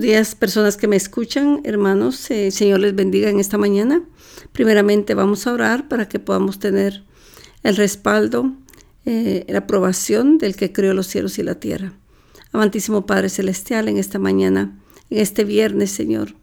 Días, 0.00 0.36
personas 0.36 0.76
que 0.76 0.86
me 0.86 0.94
escuchan, 0.94 1.60
hermanos. 1.64 2.30
Eh, 2.30 2.52
Señor 2.52 2.78
les 2.78 2.94
bendiga 2.94 3.30
en 3.30 3.40
esta 3.40 3.58
mañana. 3.58 4.04
Primeramente 4.52 5.14
vamos 5.14 5.46
a 5.46 5.52
orar 5.52 5.88
para 5.88 6.08
que 6.08 6.20
podamos 6.20 6.60
tener 6.60 7.02
el 7.64 7.74
respaldo, 7.74 8.52
eh, 9.06 9.44
la 9.48 9.58
aprobación 9.58 10.38
del 10.38 10.54
que 10.54 10.72
creó 10.72 10.94
los 10.94 11.08
cielos 11.08 11.40
y 11.40 11.42
la 11.42 11.56
tierra. 11.56 11.94
Amantísimo 12.52 13.06
Padre 13.06 13.28
Celestial, 13.28 13.88
en 13.88 13.98
esta 13.98 14.20
mañana, 14.20 14.78
en 15.10 15.18
este 15.18 15.42
viernes, 15.42 15.90
Señor. 15.90 16.36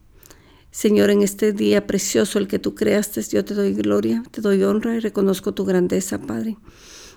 Señor, 0.72 1.10
en 1.10 1.22
este 1.22 1.54
día 1.54 1.88
precioso, 1.88 2.40
el 2.40 2.50
que 2.50 2.60
tú 2.60 2.76
creaste, 2.76 3.22
yo 3.22 3.46
te 3.46 3.54
doy 3.54 3.74
gloria, 3.74 4.22
te 4.32 4.42
doy 4.42 4.64
honra 4.64 4.96
y 4.96 5.00
reconozco 5.00 5.54
tu 5.54 5.64
grandeza, 5.64 6.20
Padre. 6.20 6.58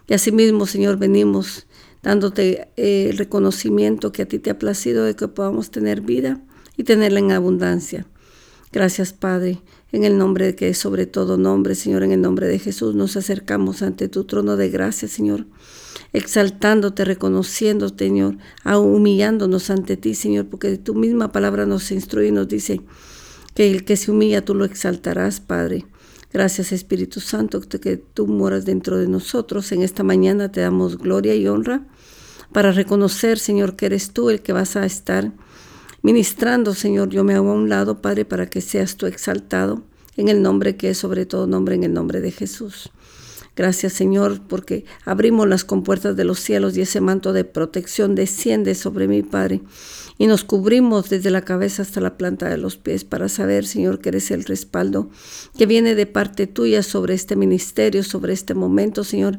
Y 0.07 0.14
asimismo, 0.14 0.66
Señor, 0.66 0.98
venimos 0.98 1.66
dándote 2.02 2.68
eh, 2.76 3.08
el 3.10 3.18
reconocimiento 3.18 4.12
que 4.12 4.22
a 4.22 4.26
ti 4.26 4.38
te 4.38 4.50
ha 4.50 4.58
placido 4.58 5.04
de 5.04 5.14
que 5.14 5.28
podamos 5.28 5.70
tener 5.70 6.00
vida 6.00 6.40
y 6.76 6.84
tenerla 6.84 7.18
en 7.18 7.32
abundancia. 7.32 8.06
Gracias, 8.70 9.12
Padre, 9.14 9.62
en 9.93 10.04
el 10.04 10.18
nombre 10.18 10.46
de 10.46 10.54
que 10.54 10.68
es 10.68 10.79
sobre 10.79 11.06
todo 11.06 11.39
nombre, 11.39 11.75
Señor, 11.75 12.03
en 12.03 12.12
el 12.12 12.20
nombre 12.20 12.46
de 12.46 12.58
Jesús, 12.58 12.94
nos 12.94 13.16
acercamos 13.16 13.80
ante 13.80 14.08
tu 14.08 14.25
trono 14.25 14.56
de 14.56 14.68
gracia, 14.68 15.08
Señor, 15.08 15.46
exaltándote, 16.12 17.06
reconociéndote, 17.06 18.04
Señor, 18.06 18.36
humillándonos 18.64 19.70
ante 19.70 19.96
ti, 19.96 20.14
Señor, 20.14 20.46
porque 20.46 20.76
tu 20.76 20.94
misma 20.94 21.32
palabra 21.32 21.64
nos 21.64 21.90
instruye 21.90 22.28
y 22.28 22.32
nos 22.32 22.48
dice 22.48 22.82
que 23.54 23.70
el 23.70 23.84
que 23.84 23.96
se 23.96 24.11
humilla 24.11 24.44
tú 24.44 24.54
lo 24.54 24.67
exaltarás, 24.67 25.40
Padre. 25.40 25.86
Gracias 26.32 26.73
Espíritu 26.73 27.21
Santo 27.21 27.61
que 27.61 27.96
tú 27.96 28.27
moras 28.27 28.64
dentro 28.64 28.99
de 28.99 29.09
nosotros. 29.09 29.73
En 29.73 29.82
esta 29.82 30.03
mañana 30.03 30.53
te 30.53 30.61
damos 30.61 30.99
gloria 30.99 31.35
y 31.35 31.49
honra 31.49 31.87
para 32.53 32.73
reconocer, 32.73 33.39
Señor, 33.39 33.77
que 33.77 33.87
eres 33.87 34.11
tú 34.11 34.31
el 34.31 34.41
que 34.42 34.53
vas 34.53 34.77
a 34.77 34.84
estar 34.84 35.33
ministrando, 36.03 36.75
Señor. 36.75 37.09
Yo 37.09 37.25
me 37.25 37.34
hago 37.34 37.51
a 37.51 37.55
un 37.55 37.69
lado, 37.69 38.03
Padre, 38.03 38.25
para 38.25 38.47
que 38.47 38.61
seas 38.61 38.97
tú 38.97 39.07
exaltado 39.07 39.83
en 40.17 40.29
el 40.29 40.43
nombre 40.43 40.77
que 40.77 40.91
es 40.91 40.98
sobre 40.98 41.25
todo 41.25 41.47
nombre, 41.47 41.75
en 41.75 41.85
el 41.85 41.95
nombre 41.95 42.20
de 42.20 42.31
Jesús. 42.31 42.91
Gracias 43.59 43.92
Señor, 43.92 44.41
porque 44.47 44.85
abrimos 45.05 45.48
las 45.48 45.65
compuertas 45.65 46.15
de 46.15 46.23
los 46.23 46.39
cielos 46.39 46.77
y 46.77 46.83
ese 46.83 47.01
manto 47.01 47.33
de 47.33 47.42
protección 47.42 48.15
desciende 48.15 48.77
sobre 48.77 49.09
mi 49.09 49.23
Padre. 49.25 49.63
Y 50.19 50.27
nos 50.27 50.42
cubrimos 50.42 51.08
desde 51.08 51.30
la 51.30 51.42
cabeza 51.42 51.83
hasta 51.83 52.00
la 52.00 52.16
planta 52.16 52.48
de 52.48 52.58
los 52.58 52.77
pies 52.77 53.05
para 53.05 53.28
saber, 53.28 53.64
Señor, 53.64 54.00
que 54.00 54.08
eres 54.08 54.33
el 54.33 54.44
respaldo 54.44 55.11
que 55.56 55.66
viene 55.66 55.94
de 55.94 56.06
parte 56.06 56.48
tuya 56.48 56.83
sobre 56.83 57.14
este 57.14 57.36
ministerio, 57.36 58.02
sobre 58.02 58.33
este 58.33 58.55
momento, 58.55 59.05
Señor. 59.05 59.39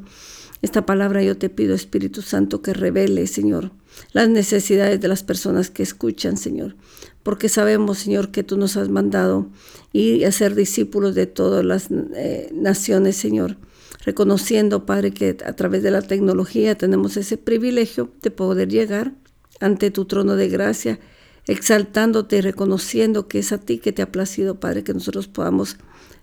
Esta 0.61 0.85
palabra 0.85 1.22
yo 1.22 1.38
te 1.38 1.50
pido, 1.50 1.75
Espíritu 1.75 2.22
Santo, 2.22 2.61
que 2.61 2.73
revele, 2.73 3.27
Señor, 3.27 3.72
las 4.13 4.30
necesidades 4.30 5.00
de 5.02 5.07
las 5.09 5.23
personas 5.23 5.69
que 5.69 5.83
escuchan, 5.83 6.38
Señor, 6.38 6.75
porque 7.23 7.50
sabemos, 7.50 8.00
Señor, 8.00 8.31
que 8.31 8.44
tú 8.44 8.57
nos 8.57 8.77
has 8.77 8.89
mandado 8.89 9.50
y 9.94 10.23
a 10.23 10.31
ser 10.31 10.55
discípulos 10.55 11.13
de 11.13 11.27
todas 11.27 11.63
las 11.63 11.89
eh, 12.16 12.50
naciones, 12.53 13.17
Señor 13.17 13.57
reconociendo, 14.05 14.85
Padre, 14.85 15.11
que 15.11 15.38
a 15.45 15.53
través 15.53 15.83
de 15.83 15.91
la 15.91 16.02
tecnología 16.02 16.75
tenemos 16.75 17.17
ese 17.17 17.38
privilegio 17.38 18.11
de 18.22 18.31
poder 18.31 18.69
llegar 18.69 19.13
ante 19.60 19.92
tu 19.92 20.06
trono 20.06 20.36
de 20.36 20.50
gracia, 20.50 21.00
exaltándote 21.46 22.38
y 22.38 22.42
reconociendo 22.42 23.28
que 23.28 23.40
es 23.40 23.52
a 23.52 23.58
ti 23.58 23.80
que 23.80 23.92
te 23.92 24.02
ha 24.02 24.12
placido, 24.12 24.60
Padre, 24.60 24.84
que 24.84 24.94
nosotros 24.94 25.28
podamos 25.28 25.78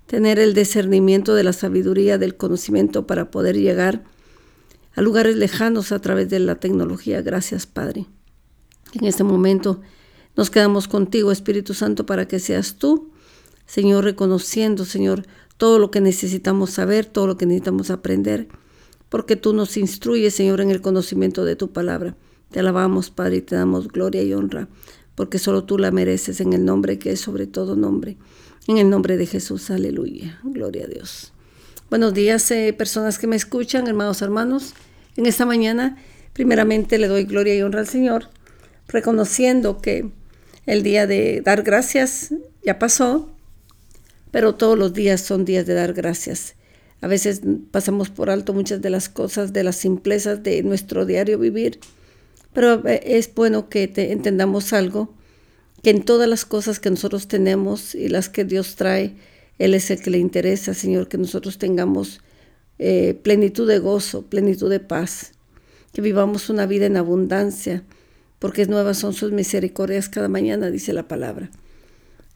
tener 0.07 0.39
el 0.39 0.55
discernimiento 0.55 1.35
de 1.35 1.45
la 1.45 1.53
sabiduría, 1.53 2.19
del 2.19 2.37
conocimiento 2.37 3.07
para 3.07 3.31
poder 3.31 3.57
llegar 3.57 4.05
a 4.95 5.03
lugares 5.03 5.37
lejanos 5.37 5.93
a 5.93 6.01
través 6.01 6.31
de 6.31 6.39
la 6.39 6.57
tecnología. 6.57 7.23
Gracias, 7.23 7.67
Padre. 7.67 8.07
En 8.95 9.05
este 9.05 9.25
momento 9.25 9.81
nos 10.37 10.51
quedamos 10.51 10.89
contigo, 10.89 11.33
Espíritu 11.33 11.75
Santo, 11.75 12.07
para 12.07 12.29
que 12.29 12.39
seas 12.39 12.77
tú, 12.77 13.11
Señor, 13.67 14.05
reconociendo, 14.05 14.85
Señor, 14.85 15.27
todo 15.57 15.79
lo 15.79 15.91
que 15.91 16.01
necesitamos 16.01 16.71
saber, 16.71 17.07
todo 17.07 17.27
lo 17.27 17.37
que 17.37 17.47
necesitamos 17.47 17.91
aprender, 17.91 18.49
porque 19.09 19.37
tú 19.37 19.53
nos 19.53 19.77
instruyes, 19.77 20.35
Señor, 20.35 20.61
en 20.61 20.71
el 20.71 20.81
conocimiento 20.81 21.45
de 21.45 21.57
tu 21.57 21.73
palabra. 21.73 22.17
Te 22.51 22.61
alabamos, 22.61 23.11
Padre, 23.11 23.37
y 23.37 23.43
te 23.43 23.57
damos 23.57 23.89
gloria 23.89 24.23
y 24.23 24.33
honra, 24.33 24.69
porque 25.15 25.39
solo 25.39 25.65
tú 25.65 25.79
la 25.79 25.91
mereces 25.91 26.41
en 26.41 26.53
el 26.53 26.65
nombre 26.65 26.99
que 26.99 27.13
es 27.13 27.21
sobre 27.21 27.47
todo 27.47 27.77
nombre. 27.77 28.17
En 28.69 28.79
el 28.79 28.91
nombre 28.91 29.17
de 29.17 29.27
Jesús, 29.27 29.71
aleluya. 29.71 30.41
Gloria 30.43 30.85
a 30.85 30.89
Dios. 30.89 31.33
Buenos 31.89 32.15
días, 32.15 32.51
eh, 32.51 32.75
personas 32.77 33.19
que 33.19 33.29
me 33.29 33.37
escuchan, 33.37 33.87
hermanos, 33.87 34.21
hermanos. 34.23 34.75
En 35.17 35.27
esta 35.27 35.47
mañana, 35.47 35.97
primeramente 36.33 36.99
le 36.99 37.07
doy 37.07 37.25
gloria 37.25 37.55
y 37.55 37.63
honra 37.63 37.81
al 37.81 37.89
Señor, 37.89 38.29
reconociendo 38.89 39.81
que 39.81 40.11
el 40.67 40.83
día 40.83 41.07
de 41.07 41.43
dar 41.43 41.63
gracias 41.63 42.35
ya 42.65 42.79
pasó, 42.81 43.31
pero 44.33 44.57
todos 44.57 44.77
los 44.77 44.93
días 44.93 45.21
son 45.21 45.45
días 45.45 45.65
de 45.65 45.75
dar 45.75 45.93
gracias. 45.93 46.57
A 47.01 47.07
veces 47.07 47.43
pasamos 47.71 48.11
por 48.11 48.31
alto 48.31 48.53
muchas 48.53 48.83
de 48.83 48.91
las 48.91 49.09
cosas, 49.09 49.53
de 49.53 49.63
las 49.63 49.77
simplezas 49.77 50.43
de 50.43 50.63
nuestro 50.65 51.07
diario 51.07 51.39
vivir, 51.39 51.79
pero 52.57 52.89
eh, 52.89 53.03
es 53.05 53.35
bueno 53.35 53.69
que 53.69 53.93
entendamos 53.95 54.73
algo, 54.73 55.13
que 55.83 55.91
en 55.91 56.03
todas 56.03 56.27
las 56.27 56.47
cosas 56.47 56.81
que 56.81 56.89
nosotros 56.89 57.29
tenemos 57.29 57.95
y 57.95 58.09
las 58.09 58.31
que 58.31 58.47
Dios 58.47 58.77
trae, 58.77 59.15
Él 59.59 59.75
es 59.75 59.91
el 59.91 60.01
que 60.01 60.09
le 60.09 60.17
interesa, 60.17 60.73
Señor, 60.73 61.07
que 61.07 61.19
nosotros 61.19 61.59
tengamos 61.59 62.23
eh, 62.79 63.13
plenitud 63.23 63.69
de 63.69 63.79
gozo, 63.79 64.23
plenitud 64.23 64.71
de 64.71 64.81
paz, 64.81 65.33
que 65.93 66.01
vivamos 66.01 66.49
una 66.49 66.65
vida 66.65 66.87
en 66.87 66.97
abundancia, 66.97 67.85
porque 68.39 68.65
nuevas 68.65 68.97
son 68.97 69.13
sus 69.13 69.33
misericordias 69.33 70.09
cada 70.09 70.29
mañana, 70.29 70.71
dice 70.71 70.95
la 70.95 71.07
palabra. 71.07 71.51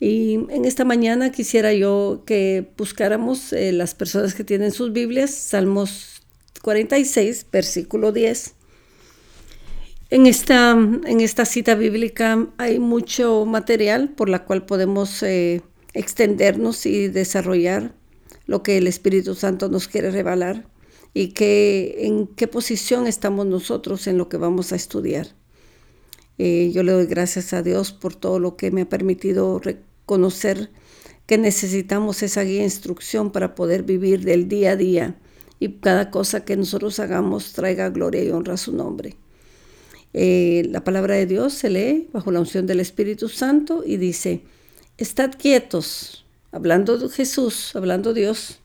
Y 0.00 0.34
en 0.50 0.66
esta 0.66 0.84
mañana 0.84 1.32
quisiera 1.32 1.72
yo 1.72 2.25
que 2.26 2.69
buscáramos 2.76 3.54
eh, 3.54 3.72
las 3.72 3.94
personas 3.94 4.34
que 4.34 4.44
tienen 4.44 4.72
sus 4.72 4.92
Biblias, 4.92 5.30
Salmos 5.30 6.20
46, 6.60 7.47
versículo 7.50 8.12
10. 8.12 8.59
En 10.12 10.26
esta, 10.26 10.72
en 10.72 11.21
esta 11.21 11.44
cita 11.44 11.76
bíblica 11.76 12.48
hay 12.59 12.81
mucho 12.81 13.47
material 13.47 14.09
por 14.09 14.28
la 14.28 14.44
cual 14.44 14.66
podemos 14.66 15.22
eh, 15.22 15.62
extendernos 15.94 16.84
y 16.84 17.06
desarrollar 17.06 17.94
lo 18.47 18.65
que 18.65 18.76
el 18.76 18.88
Espíritu 18.88 19.37
Santo 19.37 19.69
nos 19.69 19.87
quiere 19.87 20.10
revelar 20.10 20.66
y 21.15 21.28
que, 21.28 21.98
en 22.00 22.26
qué 22.26 22.48
posición 22.48 23.06
estamos 23.06 23.47
nosotros 23.47 24.09
en 24.09 24.19
lo 24.19 24.28
que 24.28 24.37
vamos 24.37 24.72
a 24.72 24.76
estudiar. 24.76 25.28
Eh, 26.38 26.72
yo 26.75 26.82
le 26.82 26.91
doy 26.91 27.06
gracias 27.06 27.53
a 27.53 27.62
Dios 27.62 27.92
por 27.92 28.16
todo 28.16 28.41
lo 28.41 28.56
que 28.56 28.72
me 28.72 28.82
ha 28.82 28.88
permitido 28.88 29.60
conocer 30.06 30.71
que 31.27 31.38
necesitamos 31.38 32.25
esa 32.25 32.42
guía 32.42 32.62
e 32.62 32.65
instrucción 32.65 33.31
para 33.31 33.54
poder 33.54 33.84
vivir 33.84 34.25
del 34.25 34.48
día 34.48 34.72
a 34.72 34.77
día 34.77 35.21
y 35.60 35.75
cada 35.75 36.10
cosa 36.10 36.44
que 36.44 36.56
nosotros 36.56 36.98
hagamos 36.98 37.53
traiga 37.53 37.91
gloria 37.91 38.25
y 38.25 38.31
honra 38.31 38.54
a 38.54 38.56
su 38.56 38.75
nombre. 38.75 39.16
Eh, 40.12 40.66
la 40.71 40.82
palabra 40.82 41.15
de 41.15 41.26
Dios 41.26 41.54
se 41.54 41.71
lee 41.71 42.09
bajo 42.12 42.32
la 42.32 42.41
unción 42.41 42.66
del 42.66 42.81
Espíritu 42.81 43.28
Santo 43.28 43.82
y 43.84 43.97
dice, 43.97 44.43
estad 44.98 45.32
quietos, 45.38 46.25
hablando 46.53 46.98
de 46.98 47.09
Jesús, 47.09 47.75
hablando 47.76 48.12
Dios, 48.12 48.60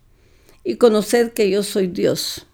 y 0.63 0.77
conoced 0.77 1.31
que 1.33 1.49
yo 1.49 1.63
soy 1.63 1.87
Dios. 1.87 2.47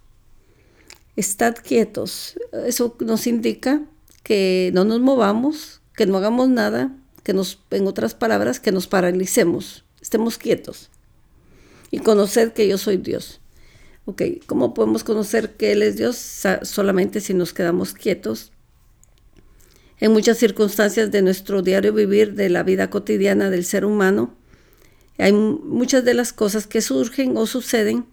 Estad 1.15 1.55
quietos. 1.55 2.35
Eso 2.65 2.95
nos 2.99 3.27
indica 3.27 3.81
que 4.23 4.71
no 4.73 4.83
nos 4.83 4.99
movamos, 4.99 5.81
que 5.95 6.05
no 6.05 6.17
hagamos 6.17 6.49
nada, 6.49 6.95
que 7.23 7.33
nos, 7.33 7.59
en 7.71 7.87
otras 7.87 8.15
palabras, 8.15 8.59
que 8.59 8.71
nos 8.71 8.87
paralicemos, 8.87 9.85
estemos 10.01 10.37
quietos 10.37 10.89
y 11.91 11.99
conocer 11.99 12.53
que 12.53 12.67
yo 12.67 12.77
soy 12.77 12.97
Dios. 12.97 13.41
Ok, 14.05 14.23
¿cómo 14.47 14.73
podemos 14.73 15.03
conocer 15.03 15.55
que 15.57 15.73
Él 15.73 15.83
es 15.83 15.97
Dios? 15.97 16.17
Solamente 16.63 17.19
si 17.19 17.33
nos 17.33 17.53
quedamos 17.53 17.93
quietos. 17.93 18.51
En 20.01 20.11
muchas 20.11 20.39
circunstancias 20.39 21.11
de 21.11 21.21
nuestro 21.21 21.61
diario 21.61 21.93
vivir, 21.93 22.33
de 22.33 22.49
la 22.49 22.63
vida 22.63 22.89
cotidiana 22.89 23.51
del 23.51 23.63
ser 23.63 23.85
humano, 23.85 24.35
hay 25.19 25.31
muchas 25.31 26.03
de 26.03 26.15
las 26.15 26.33
cosas 26.33 26.65
que 26.65 26.81
surgen 26.81 27.37
o 27.37 27.45
suceden 27.45 28.07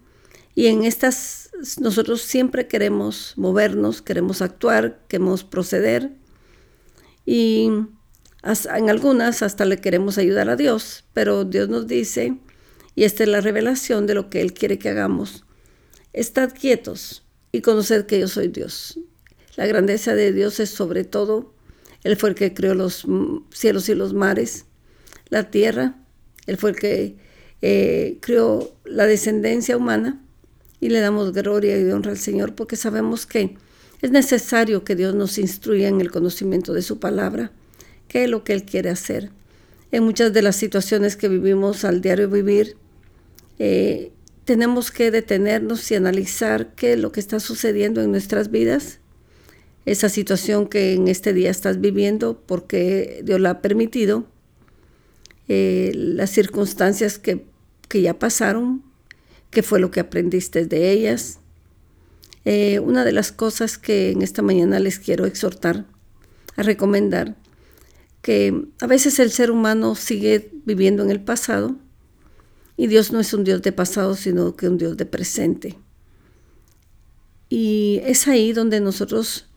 y 0.53 0.67
en 0.67 0.83
estas 0.83 1.49
nosotros 1.81 2.21
siempre 2.21 2.67
queremos 2.67 3.33
movernos, 3.37 4.03
queremos 4.03 4.43
actuar, 4.43 5.01
queremos 5.07 5.43
proceder 5.43 6.11
y 7.25 7.71
en 8.43 8.89
algunas 8.89 9.41
hasta 9.41 9.65
le 9.65 9.81
queremos 9.81 10.19
ayudar 10.19 10.47
a 10.51 10.55
Dios, 10.55 11.05
pero 11.13 11.43
Dios 11.43 11.69
nos 11.69 11.87
dice, 11.87 12.37
y 12.93 13.03
esta 13.03 13.23
es 13.23 13.29
la 13.29 13.41
revelación 13.41 14.05
de 14.05 14.13
lo 14.13 14.29
que 14.29 14.41
Él 14.41 14.53
quiere 14.53 14.77
que 14.77 14.89
hagamos, 14.89 15.43
estad 16.13 16.53
quietos 16.53 17.25
y 17.51 17.61
conoced 17.61 18.05
que 18.05 18.19
yo 18.19 18.27
soy 18.27 18.47
Dios. 18.47 18.99
La 19.55 19.65
grandeza 19.65 20.13
de 20.13 20.31
Dios 20.31 20.59
es 20.59 20.69
sobre 20.69 21.03
todo, 21.03 21.55
Él 22.03 22.15
fue 22.15 22.29
el 22.29 22.35
que 22.35 22.53
creó 22.53 22.73
los 22.73 23.05
cielos 23.51 23.89
y 23.89 23.95
los 23.95 24.13
mares, 24.13 24.65
la 25.29 25.51
tierra, 25.51 25.95
Él 26.47 26.57
fue 26.57 26.71
el 26.71 26.75
que 26.75 27.15
eh, 27.61 28.17
creó 28.21 28.73
la 28.85 29.05
descendencia 29.05 29.75
humana 29.77 30.21
y 30.79 30.89
le 30.89 30.99
damos 30.99 31.33
gloria 31.33 31.77
y 31.77 31.89
honra 31.91 32.11
al 32.11 32.17
Señor 32.17 32.55
porque 32.55 32.75
sabemos 32.75 33.25
que 33.25 33.57
es 34.01 34.11
necesario 34.11 34.83
que 34.83 34.95
Dios 34.95 35.13
nos 35.13 35.37
instruya 35.37 35.89
en 35.89 35.99
el 35.99 36.09
conocimiento 36.09 36.73
de 36.73 36.81
su 36.81 36.99
palabra 36.99 37.51
qué 38.07 38.25
es 38.25 38.29
lo 38.29 38.43
que 38.43 38.53
Él 38.53 38.63
quiere 38.63 38.89
hacer. 38.89 39.31
En 39.91 40.03
muchas 40.03 40.33
de 40.33 40.41
las 40.41 40.55
situaciones 40.55 41.15
que 41.15 41.29
vivimos 41.29 41.83
al 41.85 42.01
diario 42.01 42.29
vivir, 42.29 42.75
eh, 43.57 44.11
tenemos 44.45 44.91
que 44.91 45.11
detenernos 45.11 45.89
y 45.91 45.95
analizar 45.95 46.73
qué 46.75 46.93
es 46.93 46.99
lo 46.99 47.11
que 47.11 47.19
está 47.19 47.39
sucediendo 47.39 48.01
en 48.01 48.11
nuestras 48.11 48.51
vidas, 48.51 48.98
esa 49.85 50.09
situación 50.09 50.67
que 50.67 50.93
en 50.93 51.07
este 51.07 51.33
día 51.33 51.49
estás 51.49 51.79
viviendo, 51.81 52.41
porque 52.45 53.21
Dios 53.23 53.39
la 53.39 53.51
ha 53.51 53.61
permitido, 53.61 54.25
eh, 55.47 55.91
las 55.95 56.29
circunstancias 56.29 57.17
que, 57.17 57.45
que, 57.87 58.01
ya 58.01 58.19
pasaron, 58.19 58.83
qué 59.49 59.63
fue 59.63 59.79
lo 59.79 59.89
que 59.89 59.99
aprendiste 59.99 60.65
de 60.65 60.91
ellas. 60.91 61.39
Eh, 62.45 62.79
una 62.79 63.03
de 63.03 63.11
las 63.11 63.31
cosas 63.31 63.77
que 63.77 64.11
en 64.11 64.21
esta 64.21 64.41
mañana 64.41 64.79
les 64.79 64.99
quiero 64.99 65.25
exhortar, 65.25 65.85
a 66.55 66.63
recomendar, 66.63 67.35
que 68.21 68.65
a 68.81 68.87
veces 68.87 69.19
el 69.19 69.31
ser 69.31 69.49
humano 69.49 69.95
sigue 69.95 70.51
viviendo 70.65 71.03
en 71.03 71.09
el 71.09 71.21
pasado 71.21 71.75
y 72.79 72.87
Dios 72.87 73.11
no 73.11 73.19
es 73.19 73.33
un 73.33 73.43
Dios 73.43 73.61
de 73.61 73.73
pasado, 73.73 74.15
sino 74.15 74.55
que 74.55 74.69
un 74.69 74.77
Dios 74.77 74.95
de 74.95 75.05
presente. 75.05 75.77
Y 77.49 77.99
es 78.05 78.25
ahí 78.27 78.53
donde 78.53 78.79
nosotros 78.79 79.48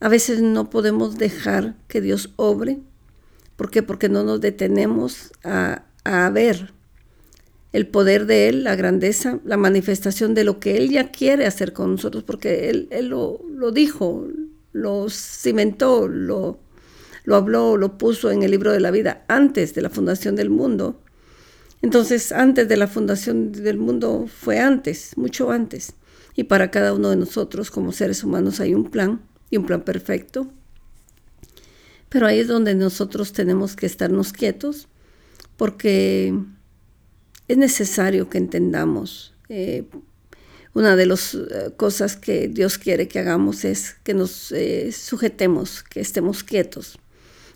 a 0.00 0.08
veces 0.08 0.40
no 0.40 0.70
podemos 0.70 1.18
dejar 1.18 1.76
que 1.86 2.00
Dios 2.00 2.32
obre. 2.36 2.78
¿Por 3.56 3.70
qué? 3.70 3.82
Porque 3.82 4.08
no 4.08 4.24
nos 4.24 4.40
detenemos 4.40 5.32
a, 5.44 5.84
a 6.04 6.30
ver 6.30 6.72
el 7.72 7.86
poder 7.86 8.26
de 8.26 8.48
Él, 8.48 8.64
la 8.64 8.74
grandeza, 8.74 9.38
la 9.44 9.58
manifestación 9.58 10.34
de 10.34 10.44
lo 10.44 10.58
que 10.58 10.76
Él 10.78 10.88
ya 10.88 11.12
quiere 11.12 11.46
hacer 11.46 11.72
con 11.74 11.92
nosotros, 11.92 12.24
porque 12.24 12.70
Él, 12.70 12.88
él 12.90 13.08
lo, 13.08 13.40
lo, 13.48 13.70
dijo, 13.70 14.26
lo 14.72 15.08
cimentó, 15.10 16.08
lo, 16.08 16.58
lo 17.24 17.36
habló, 17.36 17.76
lo 17.76 17.98
puso 17.98 18.30
en 18.30 18.42
el 18.42 18.50
libro 18.50 18.72
de 18.72 18.80
la 18.80 18.90
vida 18.90 19.24
antes 19.28 19.74
de 19.74 19.82
la 19.82 19.90
fundación 19.90 20.34
del 20.34 20.48
mundo. 20.50 21.00
Entonces, 21.82 22.32
antes 22.32 22.68
de 22.68 22.76
la 22.76 22.88
fundación 22.88 23.52
del 23.52 23.76
mundo 23.76 24.26
fue 24.26 24.58
antes, 24.58 25.12
mucho 25.16 25.50
antes. 25.50 25.92
Y 26.34 26.44
para 26.44 26.70
cada 26.70 26.94
uno 26.94 27.10
de 27.10 27.16
nosotros 27.16 27.70
como 27.70 27.92
seres 27.92 28.24
humanos 28.24 28.60
hay 28.60 28.74
un 28.74 28.90
plan 28.90 29.20
y 29.50 29.56
un 29.56 29.66
plan 29.66 29.82
perfecto. 29.82 30.50
Pero 32.08 32.26
ahí 32.26 32.40
es 32.40 32.48
donde 32.48 32.74
nosotros 32.74 33.32
tenemos 33.32 33.76
que 33.76 33.86
estarnos 33.86 34.32
quietos 34.32 34.88
porque 35.56 36.34
es 37.48 37.58
necesario 37.58 38.30
que 38.30 38.38
entendamos. 38.38 39.34
Eh, 39.48 39.84
una 40.72 40.94
de 40.96 41.06
las 41.06 41.34
eh, 41.34 41.72
cosas 41.76 42.16
que 42.16 42.48
Dios 42.48 42.78
quiere 42.78 43.08
que 43.08 43.18
hagamos 43.18 43.64
es 43.64 43.96
que 44.04 44.14
nos 44.14 44.52
eh, 44.52 44.92
sujetemos, 44.92 45.82
que 45.82 46.00
estemos 46.00 46.44
quietos, 46.44 46.98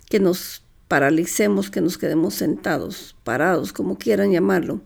que 0.09 0.19
nos 0.19 0.63
paralicemos, 0.87 1.69
que 1.69 1.81
nos 1.81 1.97
quedemos 1.97 2.35
sentados, 2.35 3.15
parados, 3.23 3.73
como 3.73 3.97
quieran 3.97 4.31
llamarlo. 4.31 4.81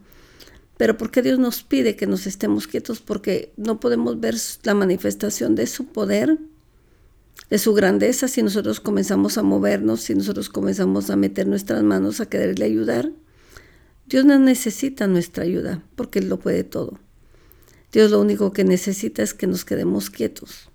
Pero 0.77 0.95
¿por 0.97 1.11
qué 1.11 1.21
Dios 1.21 1.39
nos 1.39 1.63
pide 1.63 1.95
que 1.95 2.07
nos 2.07 2.25
estemos 2.25 2.67
quietos? 2.67 3.01
Porque 3.01 3.51
no 3.57 3.79
podemos 3.79 4.19
ver 4.19 4.35
la 4.63 4.73
manifestación 4.73 5.55
de 5.55 5.67
su 5.67 5.87
poder, 5.87 6.37
de 7.49 7.57
su 7.57 7.73
grandeza, 7.73 8.27
si 8.27 8.43
nosotros 8.43 8.79
comenzamos 8.79 9.37
a 9.37 9.43
movernos, 9.43 10.01
si 10.01 10.15
nosotros 10.15 10.49
comenzamos 10.49 11.09
a 11.09 11.15
meter 11.15 11.47
nuestras 11.47 11.83
manos 11.83 12.21
a 12.21 12.27
quererle 12.27 12.65
ayudar. 12.65 13.11
Dios 14.05 14.25
no 14.25 14.37
necesita 14.39 15.07
nuestra 15.07 15.43
ayuda, 15.43 15.83
porque 15.95 16.19
Él 16.19 16.29
lo 16.29 16.39
puede 16.39 16.63
todo. 16.63 16.99
Dios 17.91 18.11
lo 18.11 18.21
único 18.21 18.53
que 18.53 18.63
necesita 18.63 19.23
es 19.23 19.33
que 19.33 19.47
nos 19.47 19.65
quedemos 19.65 20.09
quietos 20.09 20.69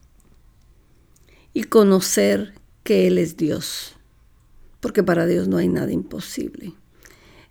y 1.52 1.64
conocer 1.64 2.54
que 2.82 3.06
Él 3.06 3.18
es 3.18 3.36
Dios 3.36 3.94
porque 4.84 5.02
para 5.02 5.24
Dios 5.24 5.48
no 5.48 5.56
hay 5.56 5.66
nada 5.66 5.92
imposible. 5.92 6.74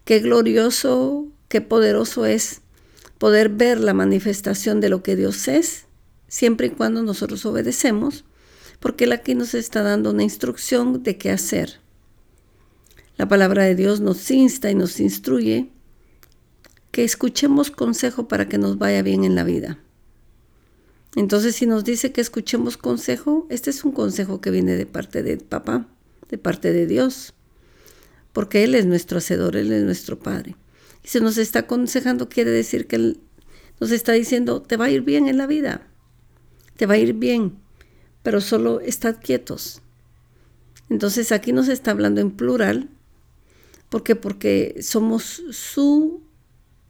Qué 0.05 0.19
glorioso, 0.19 1.25
qué 1.47 1.61
poderoso 1.61 2.27
es 2.27 2.61
poder 3.17 3.49
ver 3.49 3.79
la 3.79 3.95
manifestación 3.95 4.79
de 4.81 4.89
lo 4.89 5.01
que 5.01 5.15
Dios 5.15 5.47
es, 5.47 5.85
siempre 6.27 6.67
y 6.67 6.69
cuando 6.69 7.01
nosotros 7.01 7.43
obedecemos, 7.47 8.23
porque 8.79 9.05
Él 9.05 9.11
aquí 9.11 9.35
nos 9.35 9.53
está 9.53 9.83
dando 9.83 10.11
una 10.11 10.23
instrucción 10.23 11.03
de 11.03 11.17
qué 11.17 11.31
hacer. 11.31 11.79
La 13.17 13.27
palabra 13.27 13.63
de 13.63 13.75
Dios 13.75 14.01
nos 14.01 14.29
insta 14.31 14.71
y 14.71 14.75
nos 14.75 14.99
instruye 14.99 15.69
que 16.91 17.03
escuchemos 17.03 17.71
consejo 17.71 18.27
para 18.27 18.47
que 18.47 18.57
nos 18.57 18.77
vaya 18.77 19.01
bien 19.01 19.23
en 19.23 19.35
la 19.35 19.43
vida. 19.43 19.79
Entonces, 21.15 21.55
si 21.55 21.65
nos 21.65 21.83
dice 21.83 22.11
que 22.11 22.21
escuchemos 22.21 22.77
consejo, 22.77 23.45
este 23.49 23.69
es 23.69 23.83
un 23.83 23.91
consejo 23.91 24.41
que 24.41 24.51
viene 24.51 24.75
de 24.75 24.85
parte 24.85 25.21
de 25.21 25.37
papá 25.37 25.87
de 26.33 26.39
parte 26.39 26.73
de 26.73 26.87
Dios, 26.87 27.35
porque 28.31 28.63
Él 28.63 28.73
es 28.73 28.87
nuestro 28.87 29.19
hacedor, 29.19 29.55
Él 29.55 29.71
es 29.71 29.83
nuestro 29.83 30.17
Padre. 30.17 30.55
Y 31.03 31.09
se 31.09 31.19
nos 31.19 31.37
está 31.37 31.59
aconsejando, 31.59 32.27
quiere 32.27 32.49
decir 32.49 32.87
que 32.87 32.95
Él 32.95 33.19
nos 33.79 33.91
está 33.91 34.13
diciendo, 34.13 34.59
te 34.59 34.75
va 34.75 34.85
a 34.85 34.89
ir 34.89 35.01
bien 35.01 35.27
en 35.27 35.37
la 35.37 35.45
vida, 35.45 35.87
te 36.75 36.87
va 36.87 36.95
a 36.95 36.97
ir 36.97 37.13
bien, 37.13 37.59
pero 38.23 38.41
solo 38.41 38.79
estad 38.79 39.17
quietos. 39.21 39.81
Entonces 40.89 41.31
aquí 41.31 41.53
nos 41.53 41.67
está 41.67 41.91
hablando 41.91 42.21
en 42.21 42.31
plural, 42.31 42.89
porque 43.89 44.15
porque 44.15 44.79
somos 44.81 45.43
su 45.51 46.21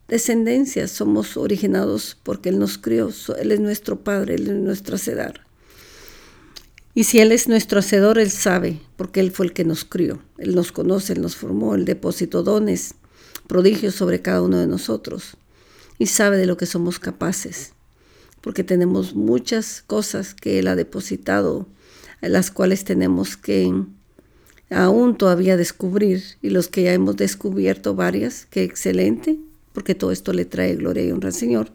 descendencia, 0.07 0.87
somos 0.87 1.37
originados 1.37 2.17
porque 2.23 2.49
Él 2.49 2.59
nos 2.59 2.77
crió, 2.77 3.09
Él 3.37 3.51
es 3.51 3.59
nuestro 3.59 4.03
Padre, 4.03 4.35
Él 4.35 4.47
es 4.47 4.55
nuestro 4.55 4.95
hacedor. 4.95 5.41
Y 6.95 7.05
si 7.05 7.19
Él 7.19 7.31
es 7.31 7.47
nuestro 7.47 7.79
hacedor, 7.79 8.19
Él 8.19 8.29
sabe, 8.29 8.79
porque 8.95 9.19
Él 9.19 9.31
fue 9.31 9.47
el 9.47 9.53
que 9.53 9.65
nos 9.65 9.83
crió. 9.83 10.21
Él 10.37 10.53
nos 10.53 10.71
conoce, 10.71 11.13
Él 11.13 11.21
nos 11.21 11.35
formó, 11.35 11.73
Él 11.73 11.85
depositó 11.85 12.43
dones, 12.43 12.95
prodigios 13.47 13.95
sobre 13.95 14.21
cada 14.21 14.43
uno 14.43 14.59
de 14.59 14.67
nosotros. 14.67 15.35
Y 15.97 16.07
sabe 16.07 16.37
de 16.37 16.45
lo 16.45 16.57
que 16.57 16.67
somos 16.67 16.99
capaces, 16.99 17.73
porque 18.43 18.65
tenemos 18.65 19.15
muchas 19.15 19.83
cosas 19.87 20.33
que 20.33 20.59
Él 20.59 20.67
ha 20.67 20.75
depositado, 20.75 21.65
las 22.19 22.51
cuales 22.51 22.83
tenemos 22.83 23.37
que 23.37 23.73
aún 24.69 25.17
todavía 25.17 25.55
descubrir. 25.55 26.21
Y 26.41 26.49
los 26.49 26.67
que 26.67 26.83
ya 26.83 26.93
hemos 26.93 27.15
descubierto 27.15 27.95
varias, 27.95 28.45
qué 28.49 28.63
excelente, 28.63 29.39
porque 29.71 29.95
todo 29.95 30.11
esto 30.11 30.33
le 30.33 30.43
trae 30.43 30.75
gloria 30.75 31.05
y 31.05 31.11
honra 31.11 31.29
al 31.29 31.33
Señor. 31.33 31.71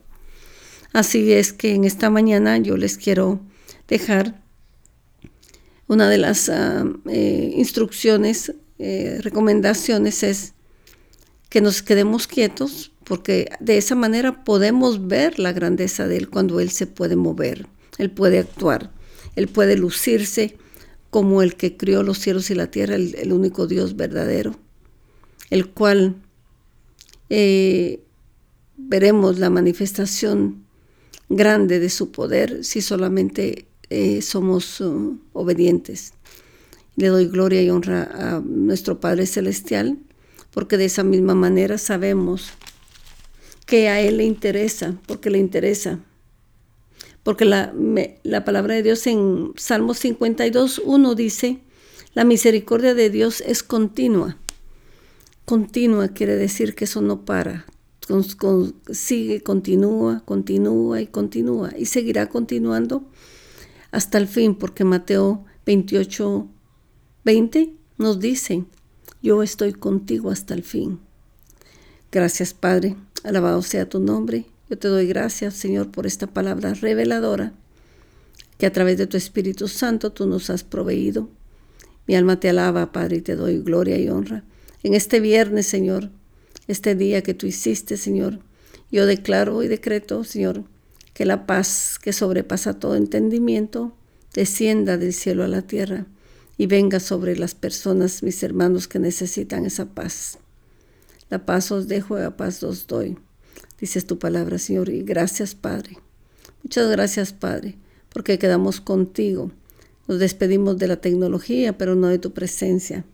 Así 0.92 1.32
es 1.32 1.54
que 1.54 1.74
en 1.74 1.84
esta 1.84 2.10
mañana 2.10 2.58
yo 2.58 2.76
les 2.76 2.98
quiero 2.98 3.40
dejar 3.88 4.42
una 5.86 6.10
de 6.10 6.18
las 6.18 6.50
ah, 6.50 6.84
eh, 7.08 7.54
instrucciones, 7.56 8.52
eh, 8.78 9.20
recomendaciones 9.22 10.22
es 10.22 10.52
que 11.48 11.62
nos 11.62 11.80
quedemos 11.80 12.26
quietos 12.26 12.92
porque 13.08 13.50
de 13.58 13.78
esa 13.78 13.94
manera 13.94 14.44
podemos 14.44 15.08
ver 15.08 15.38
la 15.38 15.52
grandeza 15.52 16.06
de 16.06 16.18
Él 16.18 16.28
cuando 16.28 16.60
Él 16.60 16.70
se 16.70 16.86
puede 16.86 17.16
mover, 17.16 17.66
Él 17.96 18.10
puede 18.10 18.38
actuar, 18.38 18.92
Él 19.34 19.48
puede 19.48 19.78
lucirse 19.78 20.58
como 21.08 21.40
el 21.40 21.56
que 21.56 21.78
crió 21.78 22.02
los 22.02 22.18
cielos 22.18 22.50
y 22.50 22.54
la 22.54 22.70
tierra, 22.70 22.96
el, 22.96 23.32
único 23.32 23.66
Dios 23.66 23.96
verdadero, 23.96 24.56
el 25.48 25.70
cual 25.70 26.16
eh, 27.30 28.00
veremos 28.76 29.38
la 29.38 29.48
manifestación 29.48 30.66
grande 31.30 31.80
de 31.80 31.88
su 31.88 32.10
poder 32.10 32.62
si 32.62 32.82
solamente 32.82 33.66
eh, 33.88 34.20
somos 34.20 34.82
uh, 34.82 35.18
obedientes. 35.32 36.12
Le 36.96 37.06
doy 37.06 37.26
gloria 37.26 37.62
y 37.62 37.70
honra 37.70 38.02
a 38.12 38.40
nuestro 38.40 39.00
Padre 39.00 39.24
Celestial, 39.24 39.98
porque 40.50 40.76
de 40.76 40.86
esa 40.86 41.04
misma 41.04 41.34
manera 41.34 41.78
sabemos 41.78 42.52
que 43.68 43.88
a 43.88 44.00
Él 44.00 44.16
le 44.16 44.24
interesa, 44.24 44.96
porque 45.06 45.30
le 45.30 45.38
interesa. 45.38 46.00
Porque 47.22 47.44
la, 47.44 47.74
la 48.22 48.44
palabra 48.44 48.74
de 48.74 48.82
Dios 48.82 49.06
en 49.06 49.52
Salmos 49.56 49.98
52, 49.98 50.80
1 50.84 51.14
dice, 51.14 51.60
la 52.14 52.24
misericordia 52.24 52.94
de 52.94 53.10
Dios 53.10 53.42
es 53.42 53.62
continua. 53.62 54.38
Continua 55.44 56.08
quiere 56.08 56.36
decir 56.36 56.74
que 56.74 56.86
eso 56.86 57.02
no 57.02 57.26
para, 57.26 57.66
sigue, 58.90 59.42
continúa, 59.42 60.22
continúa 60.24 61.02
y 61.02 61.06
continúa 61.06 61.70
y 61.76 61.86
seguirá 61.86 62.28
continuando 62.28 63.04
hasta 63.90 64.18
el 64.18 64.28
fin, 64.28 64.54
porque 64.54 64.84
Mateo 64.84 65.44
28, 65.66 66.48
20 67.24 67.74
nos 67.98 68.18
dice, 68.18 68.64
yo 69.22 69.42
estoy 69.42 69.72
contigo 69.74 70.30
hasta 70.30 70.54
el 70.54 70.62
fin. 70.62 71.00
Gracias 72.10 72.54
Padre, 72.54 72.96
alabado 73.28 73.62
sea 73.62 73.88
tu 73.88 74.00
nombre. 74.00 74.46
Yo 74.70 74.78
te 74.78 74.88
doy 74.88 75.06
gracias 75.06 75.54
Señor 75.54 75.90
por 75.90 76.06
esta 76.06 76.26
palabra 76.26 76.74
reveladora 76.74 77.52
que 78.58 78.66
a 78.66 78.72
través 78.72 78.98
de 78.98 79.06
tu 79.06 79.16
Espíritu 79.16 79.68
Santo 79.68 80.10
tú 80.10 80.26
nos 80.26 80.50
has 80.50 80.64
proveído. 80.64 81.28
Mi 82.06 82.16
alma 82.16 82.40
te 82.40 82.48
alaba, 82.48 82.90
Padre, 82.90 83.18
y 83.18 83.20
te 83.20 83.36
doy 83.36 83.58
gloria 83.58 83.98
y 83.98 84.08
honra. 84.08 84.44
En 84.82 84.94
este 84.94 85.20
viernes, 85.20 85.66
Señor, 85.66 86.10
este 86.66 86.94
día 86.94 87.22
que 87.22 87.34
tú 87.34 87.46
hiciste, 87.46 87.96
Señor, 87.96 88.40
yo 88.90 89.06
declaro 89.06 89.62
y 89.62 89.68
decreto, 89.68 90.24
Señor, 90.24 90.64
que 91.14 91.24
la 91.24 91.46
paz 91.46 91.98
que 92.00 92.12
sobrepasa 92.12 92.78
todo 92.78 92.96
entendimiento 92.96 93.94
descienda 94.34 94.96
del 94.96 95.12
cielo 95.12 95.44
a 95.44 95.48
la 95.48 95.62
tierra 95.62 96.06
y 96.56 96.66
venga 96.66 96.98
sobre 96.98 97.36
las 97.36 97.54
personas, 97.54 98.22
mis 98.22 98.42
hermanos, 98.42 98.88
que 98.88 98.98
necesitan 98.98 99.66
esa 99.66 99.86
paz. 99.86 100.38
La 101.30 101.44
paz 101.44 101.70
os 101.72 101.88
dejo, 101.88 102.18
la 102.18 102.36
paz 102.36 102.62
os 102.62 102.86
doy. 102.86 103.18
Dices 103.80 104.06
tu 104.06 104.18
palabra, 104.18 104.58
Señor, 104.58 104.88
y 104.88 105.02
gracias, 105.02 105.54
Padre. 105.54 105.98
Muchas 106.62 106.90
gracias, 106.90 107.32
Padre, 107.32 107.76
porque 108.08 108.38
quedamos 108.38 108.80
contigo. 108.80 109.52
Nos 110.06 110.18
despedimos 110.18 110.78
de 110.78 110.88
la 110.88 110.96
tecnología, 110.96 111.76
pero 111.76 111.94
no 111.94 112.08
de 112.08 112.18
tu 112.18 112.32
presencia. 112.32 113.04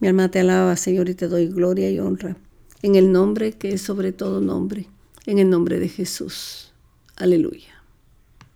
Mi 0.00 0.08
alma 0.08 0.30
te 0.30 0.40
alaba, 0.40 0.76
Señor, 0.76 1.08
y 1.08 1.14
te 1.14 1.28
doy 1.28 1.46
gloria 1.46 1.90
y 1.90 1.98
honra. 1.98 2.36
En 2.82 2.96
el 2.96 3.12
nombre 3.12 3.52
que 3.52 3.72
es 3.72 3.80
sobre 3.80 4.12
todo 4.12 4.40
nombre, 4.40 4.88
en 5.24 5.38
el 5.38 5.48
nombre 5.48 5.78
de 5.78 5.88
Jesús. 5.88 6.72
Aleluya. 7.16 7.75